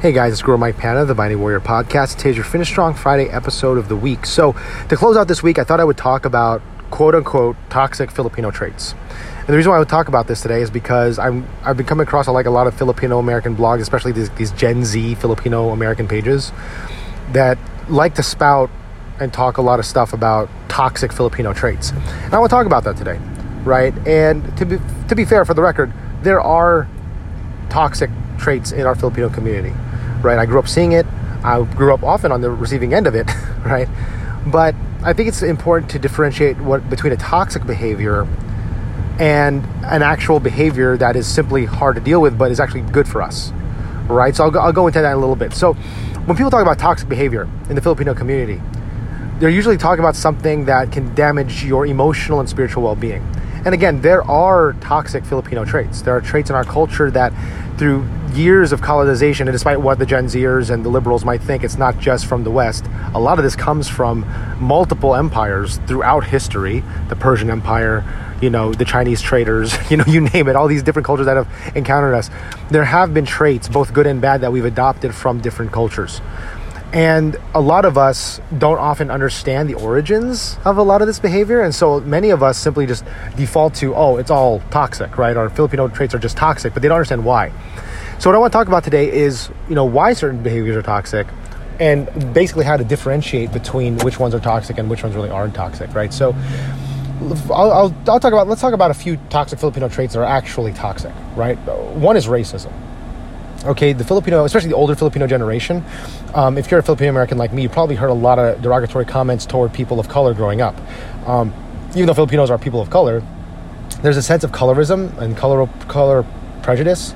[0.00, 2.16] Hey guys, it's Grow Mike Panda, the Mighty Warrior Podcast.
[2.16, 4.24] Today's your Finish Strong Friday episode of the week.
[4.24, 4.52] So,
[4.88, 8.50] to close out this week, I thought I would talk about quote unquote toxic Filipino
[8.50, 8.94] traits.
[9.40, 11.84] And the reason why I would talk about this today is because I'm I've been
[11.84, 15.68] coming across like a lot of Filipino American blogs, especially these, these Gen Z Filipino
[15.68, 16.50] American pages
[17.32, 17.58] that
[17.90, 18.70] like to spout
[19.18, 21.90] and talk a lot of stuff about toxic Filipino traits.
[21.90, 23.18] And I want to talk about that today,
[23.64, 23.92] right?
[24.08, 24.78] And to be
[25.08, 25.92] to be fair, for the record,
[26.22, 26.88] there are
[27.68, 28.08] toxic
[28.38, 29.74] traits in our Filipino community
[30.22, 30.38] right?
[30.38, 31.06] I grew up seeing it.
[31.42, 33.26] I grew up often on the receiving end of it,
[33.64, 33.88] right?
[34.46, 38.26] But I think it's important to differentiate what between a toxic behavior
[39.18, 43.06] and an actual behavior that is simply hard to deal with, but is actually good
[43.06, 43.52] for us,
[44.08, 44.34] right?
[44.34, 45.52] So I'll go, I'll go into that in a little bit.
[45.52, 48.60] So when people talk about toxic behavior in the Filipino community,
[49.38, 53.22] they're usually talking about something that can damage your emotional and spiritual well-being.
[53.64, 56.02] And again, there are toxic Filipino traits.
[56.02, 57.32] There are traits in our culture that
[57.78, 61.64] through years of colonization, and despite what the Gen Zers and the liberals might think,
[61.64, 62.86] it's not just from the West.
[63.14, 64.26] A lot of this comes from
[64.58, 68.04] multiple empires throughout history the Persian Empire,
[68.40, 71.36] you know, the Chinese traders, you know, you name it, all these different cultures that
[71.36, 72.30] have encountered us.
[72.70, 76.20] There have been traits, both good and bad, that we've adopted from different cultures.
[76.92, 81.20] And a lot of us don't often understand the origins of a lot of this
[81.20, 81.60] behavior.
[81.60, 83.04] And so many of us simply just
[83.36, 85.36] default to, oh, it's all toxic, right?
[85.36, 87.52] Our Filipino traits are just toxic, but they don't understand why.
[88.20, 90.82] So what I want to talk about today is, you know, why certain behaviors are
[90.82, 91.26] toxic
[91.78, 95.54] and basically how to differentiate between which ones are toxic and which ones really aren't
[95.54, 96.12] toxic, right?
[96.12, 96.36] So
[97.50, 100.26] I'll, I'll, I'll talk about, let's talk about a few toxic Filipino traits that are
[100.26, 101.56] actually toxic, right?
[101.94, 102.70] One is racism.
[103.64, 105.82] Okay, the Filipino, especially the older Filipino generation,
[106.34, 109.06] um, if you're a Filipino American like me, you probably heard a lot of derogatory
[109.06, 110.78] comments toward people of color growing up.
[111.26, 111.54] Um,
[111.92, 113.22] even though Filipinos are people of color,
[114.02, 116.26] there's a sense of colorism and color color
[116.62, 117.14] prejudice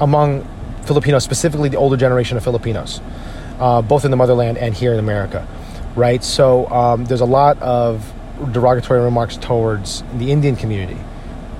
[0.00, 0.46] among
[0.84, 3.00] Filipinos, specifically the older generation of Filipinos,
[3.58, 5.46] uh, both in the motherland and here in America,
[5.96, 6.22] right?
[6.22, 8.12] So um, there's a lot of
[8.52, 10.98] derogatory remarks towards the Indian community,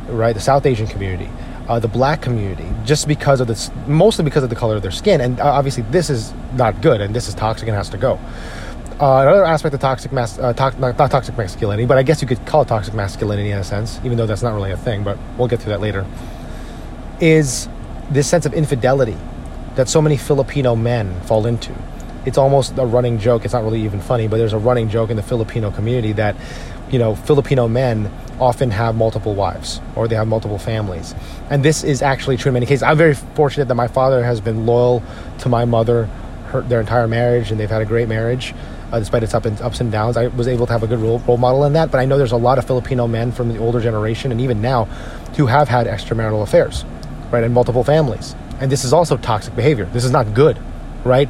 [0.08, 0.32] right?
[0.32, 1.30] The South Asian community,
[1.68, 4.90] uh, the black community, just because of this, mostly because of the color of their
[4.90, 5.20] skin.
[5.20, 8.18] And uh, obviously, this is not good, and this is toxic and has to go.
[9.00, 12.20] Uh, another aspect of toxic mas- uh, to- not, not toxic masculinity, but I guess
[12.20, 14.76] you could call it toxic masculinity in a sense, even though that's not really a
[14.76, 15.02] thing.
[15.02, 16.06] But we'll get to that later.
[17.20, 17.68] Is
[18.10, 19.16] this sense of infidelity
[19.74, 21.74] that so many Filipino men fall into.
[22.26, 23.44] It's almost a running joke.
[23.44, 26.36] It's not really even funny, but there's a running joke in the Filipino community that,
[26.90, 28.10] you know, Filipino men
[28.40, 31.14] often have multiple wives or they have multiple families.
[31.50, 32.82] And this is actually true in many cases.
[32.82, 35.02] I'm very fortunate that my father has been loyal
[35.40, 36.06] to my mother
[36.46, 38.54] her, their entire marriage and they've had a great marriage.
[38.92, 41.18] Uh, despite its and, ups and downs, I was able to have a good role,
[41.20, 41.90] role model in that.
[41.90, 44.62] But I know there's a lot of Filipino men from the older generation and even
[44.62, 44.84] now
[45.36, 46.84] who have had extramarital affairs
[47.34, 48.34] right, and multiple families.
[48.60, 49.84] And this is also toxic behavior.
[49.86, 50.58] This is not good,
[51.04, 51.28] right?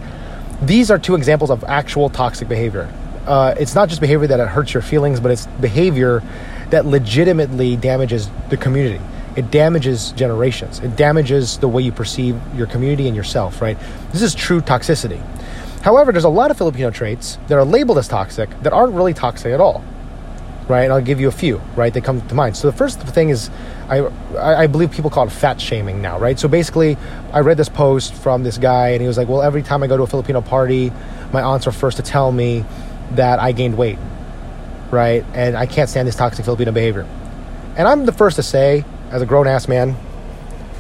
[0.63, 2.93] These are two examples of actual toxic behavior.
[3.27, 6.23] Uh, it's not just behavior that hurts your feelings, but it's behavior
[6.71, 9.03] that legitimately damages the community.
[9.37, 10.79] It damages generations.
[10.81, 13.77] It damages the way you perceive your community and yourself, right?
[14.13, 15.21] This is true toxicity.
[15.81, 19.13] However, there's a lot of Filipino traits that are labeled as toxic that aren't really
[19.13, 19.83] toxic at all
[20.69, 20.85] right?
[20.85, 21.93] And I'll give you a few, right?
[21.93, 22.57] They come to mind.
[22.57, 23.51] So the first thing is,
[23.89, 26.39] I I believe people call it fat shaming now, right?
[26.39, 26.97] So basically,
[27.33, 29.87] I read this post from this guy, and he was like, "Well, every time I
[29.87, 30.93] go to a Filipino party,
[31.33, 32.65] my aunts are first to tell me
[33.13, 33.99] that I gained weight,
[34.91, 35.25] right?
[35.35, 37.07] And I can't stand this toxic Filipino behavior."
[37.77, 39.97] And I'm the first to say, as a grown ass man,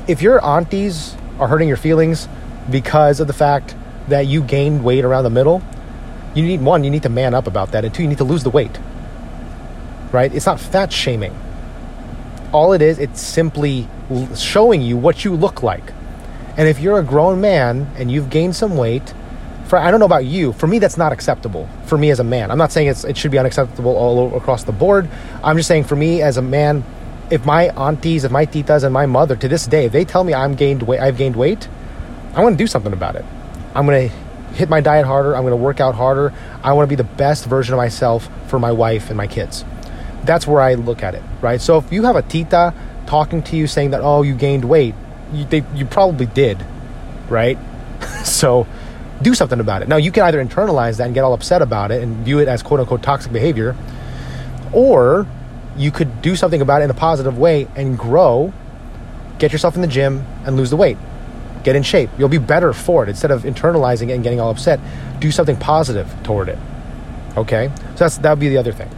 [0.07, 2.29] if your aunties are hurting your feelings
[2.71, 3.75] because of the fact
[4.09, 5.61] that you gained weight around the middle,
[6.35, 8.25] you need one, you need to man up about that, and two, you need to
[8.25, 8.79] lose the weight
[10.15, 10.33] right?
[10.33, 11.37] It's not fat shaming.
[12.53, 13.89] All it is, it's simply
[14.37, 15.93] showing you what you look like.
[16.57, 19.13] And if you're a grown man and you've gained some weight,
[19.67, 21.69] for I don't know about you, for me that's not acceptable.
[21.87, 24.73] For me as a man, I'm not saying it should be unacceptable all across the
[24.73, 25.09] board.
[25.43, 26.85] I'm just saying for me as a man,
[27.31, 30.23] if my aunties, if my titas, and my mother to this day, if they tell
[30.23, 31.69] me I'm gained weight, I've gained weight,
[32.35, 33.25] I want to do something about it.
[33.75, 34.09] I'm to
[34.55, 35.35] hit my diet harder.
[35.35, 36.33] I'm going to work out harder.
[36.63, 39.65] I want to be the best version of myself for my wife and my kids
[40.27, 41.61] that's where I look at it, right?
[41.61, 42.75] So if you have a tita
[43.07, 44.95] talking to you saying that, oh, you gained weight,
[45.33, 46.65] you, they, you probably did,
[47.29, 47.59] right?
[48.25, 48.67] so
[49.23, 49.89] do something about it.
[49.89, 52.49] Now, you can either internalize that and get all upset about it and view it
[52.49, 53.77] as quote unquote toxic behavior,
[54.73, 55.27] or
[55.77, 58.53] you could do something about it in a positive way and grow,
[59.39, 60.97] get yourself in the gym and lose the weight.
[61.65, 62.11] Get in shape.
[62.19, 63.09] You'll be better for it.
[63.09, 64.79] Instead of internalizing it and getting all upset,
[65.19, 66.59] do something positive toward it.
[67.37, 67.71] Okay?
[67.93, 68.91] So that's that would be the other thing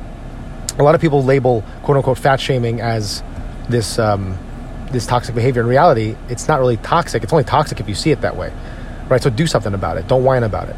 [0.79, 3.23] a lot of people label quote unquote fat shaming as
[3.69, 4.39] this um,
[4.93, 5.63] this toxic behavior.
[5.63, 7.23] In reality, it's not really toxic.
[7.23, 8.53] It's only toxic if you see it that way,
[9.09, 9.23] right?
[9.23, 10.07] So do something about it.
[10.07, 10.77] Don't whine about it.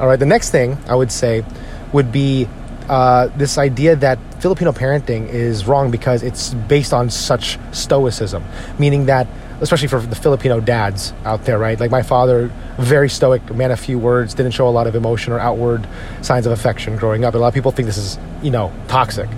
[0.00, 0.18] All right.
[0.18, 1.44] The next thing I would say
[1.92, 2.48] would be
[2.88, 8.44] uh, this idea that Filipino parenting is wrong because it's based on such stoicism,
[8.78, 9.26] meaning that,
[9.60, 11.78] especially for the Filipino dads out there, right?
[11.78, 15.32] Like my father, very stoic, man of few words, didn't show a lot of emotion
[15.32, 15.86] or outward
[16.22, 17.34] signs of affection growing up.
[17.34, 19.28] A lot of people think this is, you know, toxic.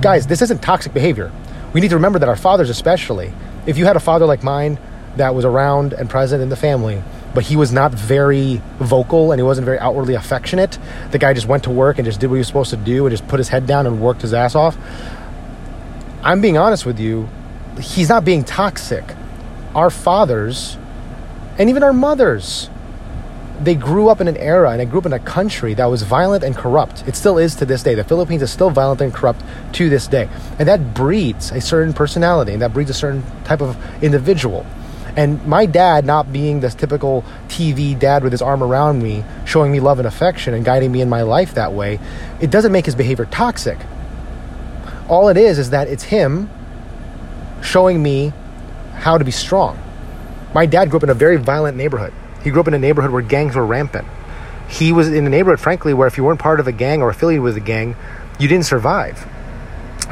[0.00, 1.32] Guys, this isn't toxic behavior.
[1.72, 3.32] We need to remember that our fathers, especially,
[3.66, 4.78] if you had a father like mine
[5.16, 7.02] that was around and present in the family,
[7.34, 10.78] but he was not very vocal and he wasn't very outwardly affectionate.
[11.10, 13.06] The guy just went to work and just did what he was supposed to do
[13.06, 14.76] and just put his head down and worked his ass off.
[16.22, 17.28] I'm being honest with you,
[17.80, 19.04] he's not being toxic.
[19.74, 20.76] Our fathers
[21.58, 22.68] and even our mothers,
[23.60, 26.02] they grew up in an era and they grew up in a country that was
[26.02, 27.04] violent and corrupt.
[27.06, 27.94] It still is to this day.
[27.94, 29.42] The Philippines is still violent and corrupt
[29.74, 30.28] to this day.
[30.58, 34.66] And that breeds a certain personality and that breeds a certain type of individual.
[35.16, 39.70] And my dad, not being this typical TV dad with his arm around me, showing
[39.70, 42.00] me love and affection and guiding me in my life that way,
[42.40, 43.78] it doesn't make his behavior toxic.
[45.08, 46.50] All it is is that it's him
[47.62, 48.32] showing me
[48.94, 49.78] how to be strong.
[50.54, 52.12] My dad grew up in a very violent neighborhood.
[52.42, 54.06] He grew up in a neighborhood where gangs were rampant.
[54.68, 57.10] He was in a neighborhood, frankly, where if you weren't part of a gang or
[57.10, 57.96] affiliated with a gang,
[58.38, 59.26] you didn't survive.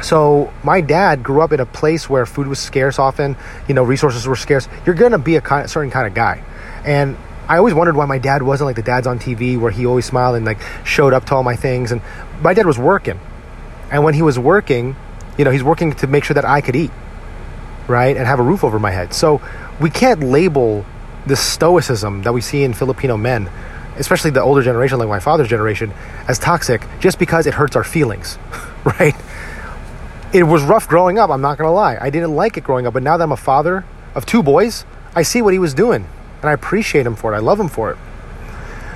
[0.01, 3.37] So my dad grew up in a place where food was scarce often,
[3.67, 4.67] you know, resources were scarce.
[4.85, 6.43] You're going to be a certain kind of guy.
[6.85, 9.85] And I always wondered why my dad wasn't like the dads on TV where he
[9.85, 11.91] always smiled and like showed up to all my things.
[11.91, 12.01] And
[12.41, 13.19] my dad was working.
[13.91, 14.95] And when he was working,
[15.37, 16.91] you know, he's working to make sure that I could eat,
[17.87, 18.15] right?
[18.15, 19.13] And have a roof over my head.
[19.13, 19.41] So
[19.79, 20.85] we can't label
[21.25, 23.49] the stoicism that we see in Filipino men,
[23.97, 25.93] especially the older generation, like my father's generation,
[26.27, 28.37] as toxic just because it hurts our feelings,
[28.85, 29.15] right?
[30.33, 31.29] it was rough growing up.
[31.29, 31.97] I'm not to lie.
[32.01, 33.85] I didn't like it growing up, but now that I'm a father
[34.15, 34.83] of two boys,
[35.15, 36.07] I see what he was doing
[36.41, 37.37] and I appreciate him for it.
[37.37, 37.97] I love him for it.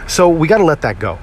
[0.07, 1.19] So we got to let that go.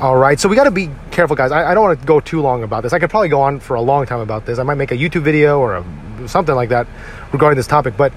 [0.00, 0.38] All right.
[0.38, 1.50] So we got to be careful, guys.
[1.50, 2.92] I, I don't want to go too long about this.
[2.92, 4.58] I could probably go on for a long time about this.
[4.58, 5.84] I might make a YouTube video or a,
[6.26, 6.86] something like that
[7.32, 8.12] regarding this topic, but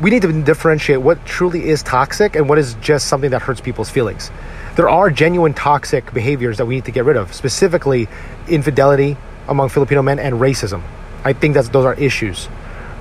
[0.00, 3.60] we need to differentiate what truly is toxic and what is just something that hurts
[3.60, 4.30] people's feelings.
[4.76, 8.08] There are genuine toxic behaviors that we need to get rid of, specifically
[8.48, 9.16] infidelity,
[9.46, 10.82] among Filipino men and racism.
[11.24, 12.48] I think that those are issues,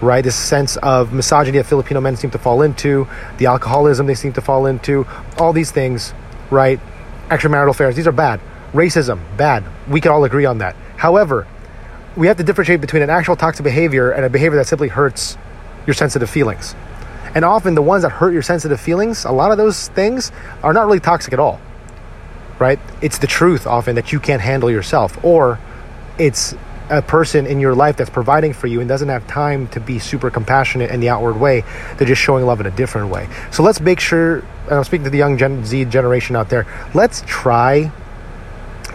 [0.01, 0.23] right?
[0.23, 4.33] This sense of misogyny that Filipino men seem to fall into, the alcoholism they seem
[4.33, 5.07] to fall into,
[5.39, 6.13] all these things,
[6.51, 6.79] right?
[7.29, 8.39] Extramarital affairs, these are bad.
[8.73, 9.63] Racism, bad.
[9.87, 10.75] We can all agree on that.
[10.97, 11.47] However,
[12.15, 15.37] we have to differentiate between an actual toxic behavior and a behavior that simply hurts
[15.87, 16.75] your sensitive feelings.
[17.35, 20.31] And often the ones that hurt your sensitive feelings, a lot of those things
[20.61, 21.59] are not really toxic at all.
[22.59, 22.79] Right?
[23.01, 25.59] It's the truth often that you can't handle yourself or
[26.19, 26.55] it's
[26.89, 29.97] a person in your life that's providing for you and doesn't have time to be
[29.97, 31.63] super compassionate in the outward way.
[31.97, 33.27] They're just showing love in a different way.
[33.51, 36.67] So let's make sure, and I'm speaking to the young Gen Z generation out there,
[36.93, 37.91] let's try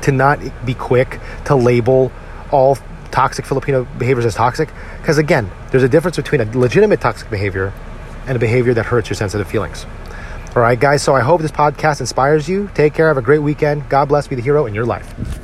[0.03, 2.13] to not be quick to label
[2.53, 4.69] all toxic Filipino behaviors as toxic.
[5.01, 7.73] Because again, there's a difference between a legitimate toxic behavior
[8.27, 9.87] and a behavior that hurts your sensitive feelings.
[10.55, 12.71] All right, guys, so I hope this podcast inspires you.
[12.75, 13.09] Take care.
[13.09, 13.89] Have a great weekend.
[13.89, 14.29] God bless.
[14.29, 15.38] Be the hero in your life.